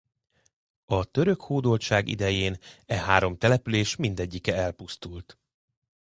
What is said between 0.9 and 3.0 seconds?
török hódoltság idején e